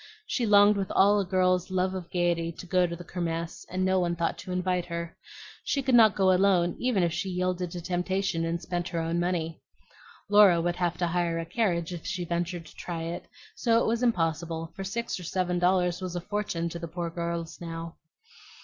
[0.25, 3.85] She longed with all a girl's love of gayety to go to the Kirmess, and
[3.85, 5.15] no one thought to invite her.
[5.63, 9.19] She could not go alone even if she yielded to temptation and spent her own
[9.19, 9.61] money.
[10.27, 13.85] Laura would have to hire a carriage if she ventured to try it; so it
[13.85, 17.97] was impossible, for six or seven dollars was a fortune to the poor girls now.